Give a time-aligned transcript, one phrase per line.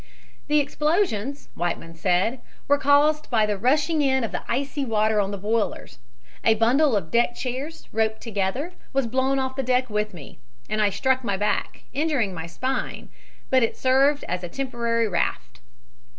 [0.47, 5.29] "The explosions," Whiteman said; "were caused by the rushing in of the icy water on
[5.29, 5.99] the boilers.
[6.43, 10.81] A bundle of deck chairs, roped together, was blown off the deck with me, and
[10.81, 13.09] I struck my back, injuring my spine,
[13.51, 15.59] but it served as a temporary raft.